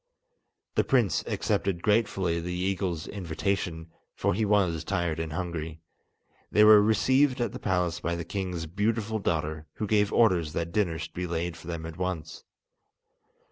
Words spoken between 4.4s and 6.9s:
was tired and hungry. They were